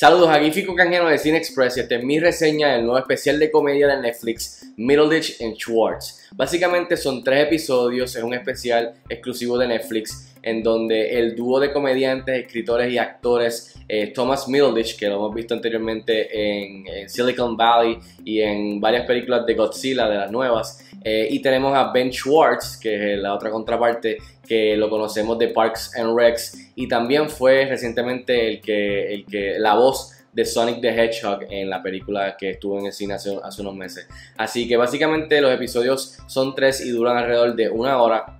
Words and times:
Saludos, 0.00 0.30
aquí 0.30 0.50
Fico 0.50 0.74
Canjeno 0.74 1.10
de 1.10 1.18
Cine 1.18 1.36
Express 1.36 1.76
y 1.76 1.80
esta 1.80 1.96
es 1.96 2.02
mi 2.02 2.18
reseña 2.18 2.72
del 2.72 2.84
nuevo 2.86 2.98
especial 2.98 3.38
de 3.38 3.50
comedia 3.50 3.86
de 3.86 4.00
Netflix, 4.00 4.64
Middleditch 4.78 5.42
and 5.42 5.56
Schwartz. 5.58 6.26
Básicamente 6.34 6.96
son 6.96 7.22
tres 7.22 7.46
episodios, 7.46 8.16
es 8.16 8.22
un 8.22 8.32
especial 8.32 8.94
exclusivo 9.10 9.58
de 9.58 9.68
Netflix 9.68 10.29
en 10.42 10.62
donde 10.62 11.18
el 11.18 11.34
dúo 11.36 11.60
de 11.60 11.72
comediantes, 11.72 12.44
escritores 12.44 12.92
y 12.92 12.98
actores 12.98 13.74
eh, 13.88 14.12
Thomas 14.14 14.48
Middleditch, 14.48 14.98
que 14.98 15.08
lo 15.08 15.16
hemos 15.16 15.34
visto 15.34 15.54
anteriormente 15.54 16.28
en, 16.32 17.08
Silicon 17.08 17.56
Valley 17.56 17.98
y 18.24 18.40
en 18.40 18.80
varias 18.80 19.06
películas 19.06 19.44
de 19.46 19.54
Godzilla, 19.54 20.08
de 20.08 20.16
las 20.16 20.30
nuevas, 20.30 20.84
eh, 21.02 21.28
y 21.30 21.40
tenemos 21.40 21.74
a 21.74 21.90
Ben 21.92 22.12
Schwartz, 22.12 22.78
que 22.78 23.14
es 23.14 23.18
la 23.18 23.34
otra 23.34 23.50
contraparte, 23.50 24.18
que 24.46 24.76
lo 24.76 24.90
conocemos 24.90 25.38
de 25.38 25.48
Parks 25.48 25.96
and 25.96 26.16
Recs 26.16 26.72
y 26.74 26.88
también 26.88 27.28
fue 27.28 27.66
recientemente 27.66 28.48
el 28.48 28.60
que, 28.60 29.14
el 29.14 29.26
que 29.26 29.58
la 29.58 29.74
voz 29.74 30.12
de 30.32 30.44
Sonic 30.44 30.80
the 30.80 30.88
Hedgehog 30.88 31.44
en 31.50 31.68
la 31.68 31.82
película 31.82 32.36
que 32.36 32.50
estuvo 32.50 32.78
en 32.78 32.86
el 32.86 32.92
cine 32.92 33.14
hace, 33.14 33.30
unos 33.30 33.74
meses. 33.74 34.08
Así 34.36 34.68
que 34.68 34.76
básicamente 34.76 35.40
los 35.40 35.52
episodios 35.52 36.18
son 36.26 36.54
tres 36.54 36.84
y 36.84 36.90
duran 36.90 37.16
alrededor 37.16 37.54
de 37.56 37.68
una 37.68 38.00
hora. 38.00 38.39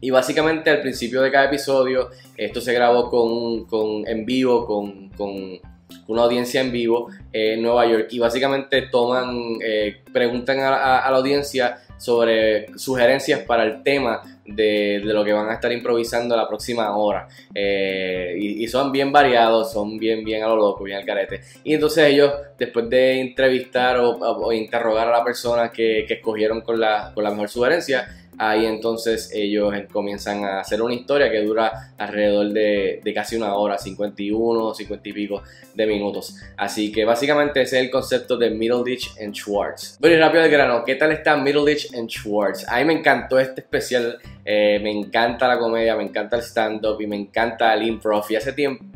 Y 0.00 0.10
básicamente 0.10 0.70
al 0.70 0.80
principio 0.80 1.20
de 1.20 1.30
cada 1.30 1.46
episodio, 1.46 2.10
esto 2.36 2.60
se 2.60 2.72
grabó 2.72 3.10
con, 3.10 3.66
con 3.66 4.06
en 4.08 4.24
vivo, 4.24 4.66
con, 4.66 5.10
con, 5.10 5.60
una 6.06 6.22
audiencia 6.22 6.60
en 6.60 6.72
vivo 6.72 7.08
en 7.32 7.62
Nueva 7.62 7.86
York. 7.86 8.08
Y 8.10 8.18
básicamente 8.18 8.82
toman, 8.82 9.58
eh, 9.62 10.02
preguntan 10.12 10.58
a, 10.60 11.08
la 11.08 11.16
audiencia 11.16 11.78
sobre 11.98 12.66
sugerencias 12.78 13.40
para 13.40 13.64
el 13.64 13.82
tema 13.82 14.22
de, 14.44 15.00
lo 15.04 15.24
que 15.24 15.32
van 15.32 15.48
a 15.50 15.54
estar 15.54 15.70
improvisando 15.70 16.36
la 16.36 16.48
próxima 16.48 16.96
hora. 16.96 17.28
Eh, 17.54 18.34
y, 18.38 18.66
son 18.68 18.90
bien 18.90 19.12
variados, 19.12 19.72
son 19.72 19.98
bien, 19.98 20.24
bien 20.24 20.42
a 20.42 20.48
lo 20.48 20.56
loco, 20.56 20.84
bien 20.84 20.98
al 20.98 21.04
carete. 21.04 21.42
Y 21.62 21.74
entonces 21.74 22.06
ellos, 22.06 22.32
después 22.58 22.88
de 22.88 23.20
entrevistar 23.20 23.98
o, 23.98 24.52
interrogar 24.52 25.08
a 25.08 25.18
la 25.18 25.24
persona 25.24 25.70
que, 25.70 26.04
que 26.08 26.14
escogieron 26.14 26.62
con 26.62 26.80
la, 26.80 27.12
con 27.14 27.22
la 27.22 27.30
mejor 27.30 27.48
sugerencia, 27.48 28.06
ahí 28.40 28.64
entonces 28.64 29.30
ellos 29.34 29.74
comienzan 29.92 30.44
a 30.46 30.60
hacer 30.60 30.80
una 30.80 30.94
historia 30.94 31.30
que 31.30 31.42
dura 31.42 31.92
alrededor 31.98 32.48
de, 32.48 33.12
casi 33.14 33.36
una 33.36 33.54
hora, 33.54 33.76
51, 33.76 34.74
50 34.74 35.08
y 35.08 35.12
pico 35.12 35.42
de 35.74 35.86
minutos. 35.86 36.36
Así 36.56 36.90
que 36.90 37.04
básicamente 37.04 37.60
ese 37.60 37.78
es 37.78 37.84
el 37.84 37.90
concepto 37.90 38.38
de 38.38 38.48
Middleditch 38.48 39.20
and 39.22 39.34
Schwartz. 39.34 39.98
Bueno 40.00 40.16
y 40.16 40.18
rápido 40.18 40.42
de 40.42 40.48
grano, 40.48 40.84
¿qué 40.86 40.94
tal 40.94 41.12
está 41.12 41.36
Middleditch 41.36 41.94
and 41.94 42.08
Schwartz? 42.08 42.66
A 42.66 42.78
mí 42.78 42.86
me 42.86 42.94
encantó 42.94 43.38
este 43.38 43.60
especial, 43.60 44.18
eh, 44.46 44.80
me 44.82 44.90
encanta 44.90 45.46
la 45.46 45.58
comedia, 45.58 45.94
me 45.94 46.04
encanta 46.04 46.36
el 46.36 46.42
stand-up 46.42 46.98
y 46.98 47.06
me 47.06 47.16
encanta 47.16 47.74
el 47.74 47.82
improv. 47.82 48.24
Y 48.30 48.36
hace 48.36 48.54
tiempo 48.54 48.89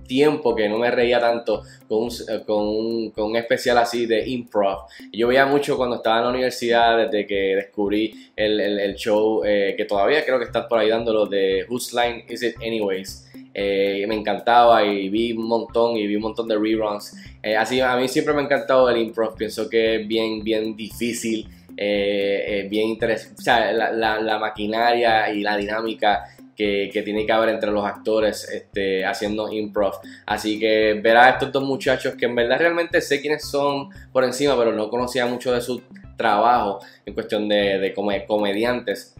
que 0.57 0.69
no 0.69 0.79
me 0.79 0.91
reía 0.91 1.21
tanto 1.21 1.63
con 1.89 2.05
un, 2.05 2.11
eh, 2.11 2.43
con 2.47 3.11
con 3.11 3.31
un 3.31 3.37
especial 3.37 3.79
así 3.79 4.07
de 4.07 4.29
improv. 4.29 4.87
Yo 5.13 5.29
veía 5.29 5.47
mucho 5.47 5.77
cuando 5.77 5.97
estaba 5.97 6.19
en 6.19 6.25
la 6.25 6.31
universidad, 6.31 6.99
desde 6.99 7.27
que 7.27 7.57
descubrí 7.57 8.31
el, 8.37 8.61
el 8.61 8.95
show 8.95 9.43
eh, 9.45 9.75
que 9.77 9.85
todavía 9.85 10.25
creo 10.25 10.39
que 10.39 10.47
están 10.47 10.69
por 10.69 10.79
ahí 10.79 10.89
dándolo 10.89 11.27
de 11.27 11.65
Whose 11.69 11.95
Line 11.95 12.25
Is 12.29 12.43
It 12.43 12.57
Anyways. 12.57 13.31
Eh, 13.57 14.05
me 14.09 14.17
encantaba 14.17 14.85
y 14.85 15.09
vi 15.09 15.33
un 15.33 15.47
montón 15.47 15.97
y 15.97 16.07
vi 16.07 16.17
un 16.17 16.23
montón 16.23 16.49
de 16.49 16.59
reruns. 16.59 17.15
Así 17.59 17.81
a 17.81 17.97
mí 17.97 18.09
siempre 18.09 18.35
me 18.35 18.41
ha 18.41 18.45
encantado 18.45 18.89
el 18.89 18.97
improv, 18.99 19.37
pienso 19.37 19.69
que 19.69 19.97
es 19.97 20.09
bien, 20.09 20.43
bien 20.43 20.75
difícil, 20.75 21.47
bien 21.77 22.89
interesante. 22.89 23.37
O 23.39 23.43
sea, 23.43 23.73
la, 23.73 24.39
maquinaria 24.39 25.33
y 25.33 25.43
la 25.43 25.57
dinámica 25.57 26.34
que, 26.57 27.03
tiene 27.05 27.27
que 27.27 27.33
haber 27.33 27.51
entre 27.51 27.71
los 27.71 27.85
actores 27.85 28.49
este, 28.49 29.05
haciendo 29.05 29.53
improv. 29.53 29.95
Así 30.27 30.59
que 30.59 31.01
ver 31.03 31.17
a 31.17 31.31
estos 31.31 31.53
dos 31.53 31.65
muchachos 31.65 32.15
que 32.15 32.27
en 32.27 32.35
verdad 32.35 32.59
realmente 32.59 33.01
sé 33.01 33.21
quiénes 33.21 33.49
son 33.49 33.89
por 34.13 34.25
encima, 34.25 34.57
pero 34.57 34.73
no 34.73 34.89
conocía 34.89 35.27
mucho 35.27 35.53
de 35.53 35.61
su 35.61 35.83
trabajo 36.17 36.81
en 37.05 37.15
cuestión 37.15 37.49
de, 37.49 37.79
de 37.79 37.93
comediantes 38.27 39.15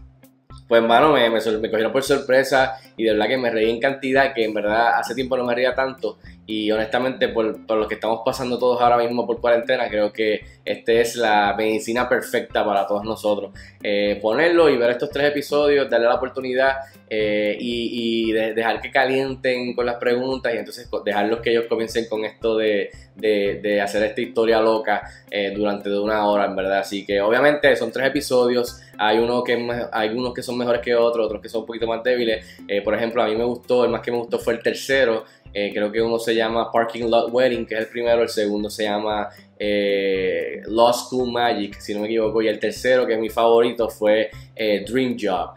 pues 0.67 0.81
hermano, 0.81 1.13
me, 1.13 1.29
me, 1.29 1.39
me, 1.39 1.69
cogieron 1.69 1.91
por 1.91 2.03
sorpresa 2.03 2.79
y 2.97 3.03
de 3.03 3.11
verdad 3.11 3.27
que 3.27 3.37
me 3.37 3.51
reí 3.51 3.69
en 3.69 3.79
cantidad, 3.79 4.33
que 4.33 4.45
en 4.45 4.53
verdad 4.53 4.97
hace 4.97 5.13
tiempo 5.13 5.37
no 5.37 5.45
me 5.45 5.53
reía 5.53 5.75
tanto 5.75 6.17
y 6.47 6.71
honestamente 6.71 7.29
por, 7.29 7.65
por 7.65 7.77
lo 7.77 7.87
que 7.87 7.95
estamos 7.95 8.21
pasando 8.23 8.59
todos 8.59 8.79
ahora 8.81 8.97
mismo 8.97 9.25
por 9.25 9.41
cuarentena, 9.41 9.89
creo 9.89 10.13
que 10.13 10.41
esta 10.63 10.91
es 10.93 11.15
la 11.15 11.53
medicina 11.57 12.07
perfecta 12.07 12.63
para 12.63 12.85
todos 12.85 13.03
nosotros. 13.03 13.51
Eh, 13.81 14.19
ponerlo 14.21 14.69
y 14.69 14.77
ver 14.77 14.91
estos 14.91 15.09
tres 15.09 15.29
episodios, 15.29 15.89
darle 15.89 16.07
la 16.07 16.15
oportunidad 16.15 16.77
eh, 17.09 17.55
y, 17.59 18.31
dejar 18.31 18.81
que 18.81 18.91
calienten 18.91 19.73
con 19.73 19.85
las 19.85 19.95
preguntas 19.95 20.53
y 20.53 20.57
entonces 20.57 20.89
dejarlos 21.03 21.39
que 21.39 21.51
ellos 21.51 21.65
comiencen 21.69 22.07
con 22.09 22.25
esto 22.25 22.57
de, 22.57 22.89
de, 23.15 23.81
hacer 23.81 24.03
esta 24.03 24.21
historia 24.21 24.59
loca 24.59 25.03
eh, 25.29 25.53
durante 25.55 25.89
una 25.97 26.27
hora, 26.27 26.45
en 26.45 26.55
verdad. 26.55 26.79
Así 26.79 27.05
que 27.05 27.21
obviamente 27.21 27.75
son 27.75 27.91
tres 27.91 28.07
episodios, 28.07 28.81
hay, 28.97 29.19
uno 29.19 29.43
que, 29.43 29.69
hay 29.91 30.09
unos 30.09 30.33
que 30.33 30.41
son 30.41 30.57
mejores 30.57 30.81
que 30.81 30.95
otros, 30.95 31.25
otros 31.25 31.41
que 31.41 31.49
son 31.49 31.61
un 31.61 31.67
poquito 31.67 31.87
más 31.87 32.03
débiles. 32.03 32.45
por 32.83 32.95
ejemplo, 32.95 33.21
a 33.21 33.27
mí 33.27 33.35
me 33.35 33.43
gustó, 33.43 33.85
el 33.85 33.91
más 33.91 34.01
que 34.01 34.11
me 34.11 34.17
gustó 34.17 34.39
fue 34.39 34.53
el 34.53 34.63
tercero. 34.63 35.25
Eh, 35.57 35.71
creo 35.73 35.89
que 35.89 36.01
uno 36.01 36.19
se 36.19 36.35
llama 36.35 36.69
Parking 36.69 37.05
Lot 37.05 37.31
Wedding, 37.31 37.65
que 37.65 37.75
es 37.75 37.79
el 37.79 37.87
primero. 37.87 38.21
El 38.21 38.27
segundo 38.27 38.69
se 38.69 38.83
llama 38.83 39.29
eh, 39.57 40.61
Law 40.67 40.93
School 40.93 41.31
Magic, 41.31 41.79
si 41.79 41.93
no 41.93 42.01
me 42.01 42.07
equivoco. 42.07 42.41
Y 42.41 42.49
el 42.49 42.59
tercero, 42.59 43.07
que 43.07 43.13
es 43.13 43.19
mi 43.19 43.29
favorito, 43.29 43.89
fue 43.89 44.29
eh, 44.53 44.83
Dream 44.85 45.15
Job. 45.17 45.51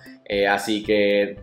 así 0.48 0.84
que 0.84 1.36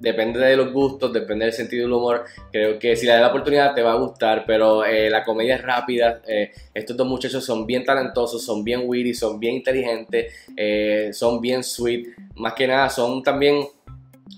depende 0.00 0.40
de 0.40 0.56
los 0.56 0.72
gustos, 0.72 1.12
depende 1.12 1.44
del 1.44 1.54
sentido 1.54 1.84
del 1.84 1.92
humor. 1.92 2.24
Creo 2.50 2.76
que 2.76 2.96
si 2.96 3.06
le 3.06 3.12
das 3.12 3.20
la 3.20 3.28
oportunidad 3.28 3.72
te 3.72 3.82
va 3.82 3.92
a 3.92 3.96
gustar, 3.96 4.42
pero 4.44 4.82
la 4.84 5.22
comedia 5.22 5.54
es 5.54 5.62
rápida. 5.62 6.20
estos 6.74 6.96
dos 6.96 7.06
muchachos 7.06 7.44
son 7.44 7.66
bien 7.66 7.84
talentosos, 7.84 8.44
son 8.44 8.64
bien 8.64 8.82
witty, 8.84 9.14
son 9.14 9.38
bien 9.38 9.54
inteligentes, 9.54 10.34
son 11.16 11.40
bien 11.40 11.62
sweet. 11.62 12.08
Más 12.34 12.54
que 12.54 12.66
nada, 12.66 12.90
son 12.90 13.22
también 13.22 13.64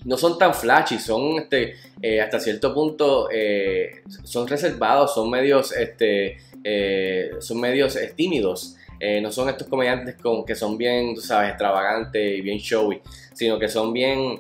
no 0.09 0.17
son 0.17 0.39
tan 0.39 0.55
flashy, 0.55 0.99
son 0.99 1.39
este, 1.39 1.75
eh, 2.01 2.21
hasta 2.23 2.41
cierto 2.41 2.73
punto 2.73 3.29
eh, 3.31 4.03
son 4.25 4.49
reservados, 4.49 5.13
son 5.13 5.29
medios, 5.29 5.71
este, 5.73 6.39
eh, 6.65 7.33
son 7.41 7.61
medios 7.61 7.99
tímidos. 8.17 8.75
no 9.23 9.31
son 9.31 9.49
estos 9.51 9.69
comediantes 9.69 10.17
con, 10.17 10.47
que 10.47 10.55
son 10.55 10.79
bien, 10.79 11.15
tú 11.15 11.21
sabes, 11.21 11.51
extravagantes 11.51 12.39
y 12.39 12.41
bien 12.41 12.59
showy, 12.59 13.01
sino 13.35 13.59
que 13.59 13.69
son 13.69 13.93
bien, 13.93 14.39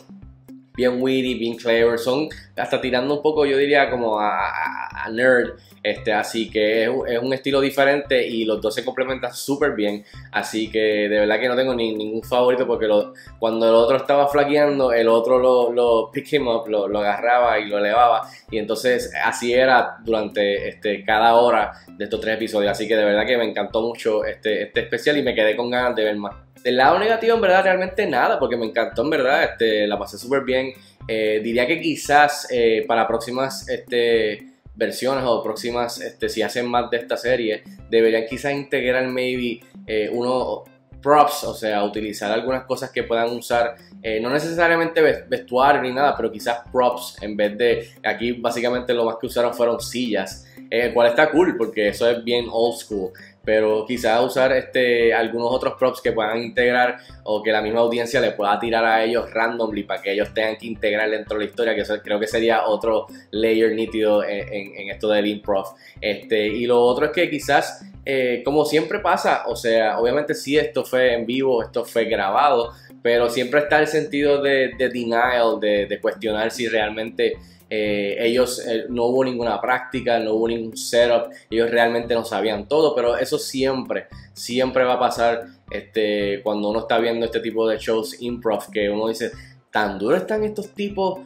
bien 0.78 1.02
witty, 1.02 1.34
bien 1.34 1.56
clever, 1.56 1.98
son 1.98 2.28
hasta 2.56 2.80
tirando 2.80 3.16
un 3.16 3.22
poco, 3.22 3.44
yo 3.44 3.58
diría, 3.58 3.90
como 3.90 4.18
a 4.20 5.08
nerd 5.12 5.58
este, 5.82 6.12
así 6.12 6.50
que 6.50 6.84
es, 6.84 7.18
un 7.22 7.32
estilo 7.32 7.60
diferente 7.60 8.26
y 8.26 8.44
los 8.44 8.60
dos 8.60 8.74
se 8.74 8.84
complementan 8.84 9.32
súper 9.32 9.72
bien. 9.72 10.04
Así 10.32 10.70
que 10.70 11.08
de 11.08 11.20
verdad 11.20 11.40
que 11.40 11.48
no 11.48 11.56
tengo 11.56 11.74
ni, 11.74 11.94
ningún 11.94 12.22
favorito 12.22 12.66
porque 12.66 12.86
lo, 12.86 13.14
cuando 13.38 13.68
el 13.68 13.74
otro 13.74 13.96
estaba 13.96 14.28
flaqueando, 14.28 14.92
el 14.92 15.08
otro 15.08 15.38
lo, 15.38 15.72
lo 15.72 16.10
pick 16.10 16.32
him 16.32 16.48
up, 16.48 16.68
lo, 16.68 16.86
agarraba 16.98 17.58
y 17.58 17.66
lo 17.66 17.78
elevaba. 17.78 18.28
Y 18.50 18.58
entonces 18.58 19.12
así 19.24 19.52
era 19.52 19.96
durante 20.04 20.68
este, 20.68 21.04
cada 21.04 21.34
hora 21.36 21.72
de 21.86 22.04
estos 22.04 22.20
tres 22.20 22.36
episodios. 22.36 22.72
Así 22.72 22.88
que 22.88 22.96
de 22.96 23.04
verdad 23.04 23.26
que 23.26 23.36
me 23.36 23.44
encantó 23.44 23.82
mucho 23.82 24.24
este, 24.24 24.64
este 24.64 24.80
especial 24.80 25.16
y 25.18 25.22
me 25.22 25.34
quedé 25.34 25.56
con 25.56 25.70
ganas 25.70 25.94
de 25.94 26.04
ver 26.04 26.16
más. 26.16 26.47
Del 26.68 26.76
lado 26.76 26.98
negativo, 26.98 27.34
en 27.34 27.40
verdad, 27.40 27.64
realmente 27.64 28.06
nada, 28.06 28.38
porque 28.38 28.54
me 28.54 28.66
encantó, 28.66 29.00
en 29.00 29.08
verdad, 29.08 29.42
este, 29.42 29.86
la 29.86 29.98
pasé 29.98 30.18
súper 30.18 30.44
bien. 30.44 30.74
Eh, 31.08 31.40
diría 31.42 31.66
que 31.66 31.80
quizás 31.80 32.46
eh, 32.50 32.84
para 32.86 33.08
próximas 33.08 33.66
este, 33.70 34.48
versiones 34.74 35.24
o 35.26 35.42
próximas, 35.42 35.98
este, 35.98 36.28
si 36.28 36.42
hacen 36.42 36.66
más 36.66 36.90
de 36.90 36.98
esta 36.98 37.16
serie, 37.16 37.62
deberían 37.88 38.26
quizás 38.26 38.52
integrar 38.52 39.08
maybe 39.08 39.60
eh, 39.86 40.10
uno 40.12 40.64
props, 41.00 41.44
o 41.44 41.54
sea, 41.54 41.82
utilizar 41.84 42.30
algunas 42.30 42.64
cosas 42.64 42.90
que 42.90 43.02
puedan 43.02 43.30
usar, 43.30 43.76
eh, 44.02 44.20
no 44.20 44.28
necesariamente 44.28 45.00
vestuario 45.26 45.80
ni 45.80 45.90
nada, 45.90 46.14
pero 46.14 46.30
quizás 46.30 46.58
props 46.70 47.16
en 47.22 47.34
vez 47.34 47.56
de, 47.56 47.88
aquí 48.04 48.32
básicamente 48.32 48.92
lo 48.92 49.06
más 49.06 49.16
que 49.18 49.26
usaron 49.26 49.54
fueron 49.54 49.80
sillas, 49.80 50.46
el 50.68 50.92
cual 50.92 51.08
está 51.08 51.30
cool 51.30 51.56
porque 51.56 51.88
eso 51.88 52.06
es 52.10 52.22
bien 52.22 52.44
old 52.50 52.76
school 52.76 53.10
pero 53.48 53.86
quizás 53.86 54.22
usar 54.22 54.52
este, 54.52 55.14
algunos 55.14 55.50
otros 55.50 55.72
props 55.78 56.02
que 56.02 56.12
puedan 56.12 56.36
integrar 56.42 56.98
o 57.22 57.42
que 57.42 57.50
la 57.50 57.62
misma 57.62 57.80
audiencia 57.80 58.20
le 58.20 58.32
pueda 58.32 58.60
tirar 58.60 58.84
a 58.84 59.02
ellos 59.02 59.32
randomly 59.32 59.84
para 59.84 60.02
que 60.02 60.12
ellos 60.12 60.34
tengan 60.34 60.58
que 60.58 60.66
integrar 60.66 61.08
dentro 61.08 61.38
de 61.38 61.46
la 61.46 61.50
historia, 61.50 61.74
que 61.74 61.82
creo 62.02 62.20
que 62.20 62.26
sería 62.26 62.66
otro 62.66 63.06
layer 63.30 63.72
nítido 63.72 64.22
en, 64.22 64.90
esto 64.90 65.08
del 65.08 65.28
improv. 65.28 65.64
Este, 65.98 66.46
y 66.46 66.66
lo 66.66 66.78
otro 66.78 67.06
es 67.06 67.12
que 67.12 67.30
quizás, 67.30 67.86
eh, 68.10 68.40
como 68.42 68.64
siempre 68.64 69.00
pasa, 69.00 69.42
o 69.48 69.54
sea, 69.54 69.98
obviamente 69.98 70.34
si 70.34 70.56
esto 70.56 70.82
fue 70.82 71.12
en 71.12 71.26
vivo, 71.26 71.62
esto 71.62 71.84
fue 71.84 72.06
grabado, 72.06 72.72
pero 73.02 73.28
siempre 73.28 73.60
está 73.60 73.80
el 73.80 73.86
sentido 73.86 74.40
de, 74.40 74.70
denial, 74.78 75.60
de, 75.60 75.84
de 75.84 76.00
cuestionar 76.00 76.50
si 76.50 76.68
realmente 76.68 77.34
eh, 77.68 78.16
ellos 78.18 78.66
eh, 78.66 78.86
no 78.88 79.04
hubo 79.04 79.22
ninguna 79.22 79.60
práctica, 79.60 80.18
no 80.20 80.32
hubo 80.32 80.48
ningún 80.48 80.74
setup, 80.74 81.30
ellos 81.50 81.70
realmente 81.70 82.14
no 82.14 82.24
sabían 82.24 82.66
todo, 82.66 82.94
pero 82.94 83.18
eso 83.18 83.38
siempre, 83.38 84.06
siempre 84.32 84.84
va 84.84 84.94
a 84.94 84.98
pasar 84.98 85.44
este, 85.70 86.40
cuando 86.42 86.70
uno 86.70 86.78
está 86.78 86.96
viendo 86.96 87.26
este 87.26 87.40
tipo 87.40 87.68
de 87.68 87.76
shows 87.76 88.22
improv, 88.22 88.70
que 88.72 88.88
uno 88.88 89.08
dice, 89.08 89.32
tan 89.70 89.98
duro 89.98 90.16
están 90.16 90.44
estos 90.44 90.74
tipos 90.74 91.20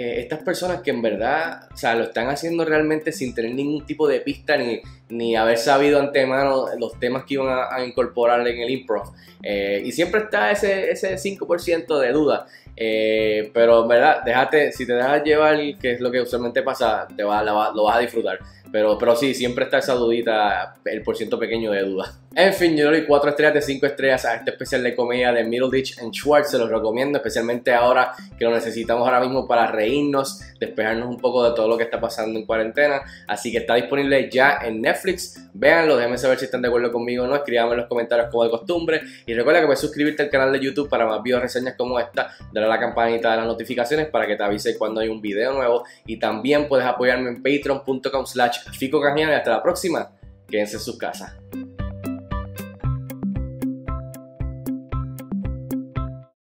eh, 0.00 0.20
estas 0.20 0.44
personas 0.44 0.80
que 0.82 0.92
en 0.92 1.02
verdad, 1.02 1.62
o 1.74 1.76
sea, 1.76 1.96
lo 1.96 2.04
están 2.04 2.28
haciendo 2.28 2.64
realmente 2.64 3.10
sin 3.10 3.34
tener 3.34 3.52
ningún 3.52 3.84
tipo 3.84 4.06
de 4.06 4.20
pista 4.20 4.56
ni, 4.56 4.80
ni 5.08 5.34
haber 5.34 5.58
sabido 5.58 5.98
antemano 5.98 6.66
los 6.78 7.00
temas 7.00 7.24
que 7.24 7.34
iban 7.34 7.48
a, 7.48 7.84
incorporar 7.84 8.46
en 8.46 8.60
el 8.60 8.70
improv. 8.70 9.12
Eh, 9.42 9.82
y 9.84 9.90
siempre 9.90 10.20
está 10.20 10.52
ese, 10.52 10.92
ese 10.92 11.16
5% 11.16 11.98
de 11.98 12.12
duda. 12.12 12.46
Eh, 12.76 13.50
pero 13.52 13.82
en 13.82 13.88
verdad, 13.88 14.22
déjate, 14.24 14.70
si 14.70 14.86
te 14.86 14.92
dejas 14.92 15.24
llevar, 15.24 15.56
que 15.80 15.94
es 15.94 16.00
lo 16.00 16.12
que 16.12 16.20
usualmente 16.20 16.62
pasa, 16.62 17.08
te 17.16 17.24
va, 17.24 17.42
lo 17.42 17.82
vas 17.82 17.96
a 17.96 17.98
disfrutar. 17.98 18.38
Pero, 18.70 18.98
pero 18.98 19.16
sí, 19.16 19.34
siempre 19.34 19.64
está 19.64 19.78
esa 19.78 19.94
dudita, 19.94 20.76
el 20.84 21.02
porciento 21.02 21.38
pequeño 21.38 21.70
de 21.70 21.82
duda. 21.82 22.14
En 22.34 22.54
fin, 22.54 22.76
yo 22.76 22.90
le 22.90 22.98
doy 22.98 23.06
4 23.06 23.30
estrellas 23.30 23.54
de 23.54 23.62
5 23.62 23.86
estrellas 23.86 24.24
a 24.24 24.36
este 24.36 24.50
especial 24.50 24.82
de 24.82 24.94
comedia 24.94 25.32
de 25.32 25.42
Middleditch 25.42 25.98
and 25.98 26.12
Schwartz. 26.12 26.50
Se 26.50 26.58
los 26.58 26.70
recomiendo, 26.70 27.18
especialmente 27.18 27.74
ahora 27.74 28.12
que 28.38 28.44
lo 28.44 28.52
necesitamos 28.52 29.08
ahora 29.08 29.20
mismo 29.20 29.48
para 29.48 29.66
reírnos, 29.66 30.40
despejarnos 30.60 31.08
un 31.08 31.18
poco 31.18 31.42
de 31.48 31.56
todo 31.56 31.66
lo 31.66 31.76
que 31.76 31.84
está 31.84 31.98
pasando 32.00 32.38
en 32.38 32.46
cuarentena. 32.46 33.00
Así 33.26 33.50
que 33.50 33.58
está 33.58 33.74
disponible 33.74 34.30
ya 34.30 34.58
en 34.62 34.80
Netflix. 34.82 35.48
Véanlo, 35.52 35.96
déjenme 35.96 36.18
saber 36.18 36.38
si 36.38 36.44
están 36.44 36.62
de 36.62 36.68
acuerdo 36.68 36.92
conmigo 36.92 37.24
o 37.24 37.26
no. 37.26 37.34
Escríbanme 37.34 37.72
en 37.72 37.78
los 37.78 37.88
comentarios 37.88 38.28
como 38.30 38.44
de 38.44 38.50
costumbre. 38.50 39.00
Y 39.26 39.34
recuerda 39.34 39.60
que 39.60 39.66
puedes 39.66 39.80
suscribirte 39.80 40.22
al 40.22 40.30
canal 40.30 40.52
de 40.52 40.60
YouTube 40.60 40.88
para 40.88 41.06
más 41.06 41.20
videos 41.22 41.42
reseñas 41.42 41.74
como 41.76 41.98
esta. 41.98 42.36
Dale 42.52 42.66
a 42.66 42.68
la 42.68 42.78
campanita 42.78 43.32
de 43.32 43.38
las 43.38 43.46
notificaciones 43.46 44.08
para 44.10 44.28
que 44.28 44.36
te 44.36 44.44
avise 44.44 44.78
cuando 44.78 45.00
hay 45.00 45.08
un 45.08 45.20
video 45.20 45.54
nuevo. 45.54 45.82
Y 46.06 46.18
también 46.18 46.68
puedes 46.68 46.86
apoyarme 46.86 47.30
en 47.30 47.42
patreon.com 47.42 48.26
slash 48.26 48.57
Fico 48.72 49.00
y 49.32 49.34
hasta 49.34 49.50
la 49.50 49.62
próxima. 49.62 50.10
Quédense 50.48 50.76
en 50.76 50.80
sus 50.80 50.96
casas. 50.96 51.34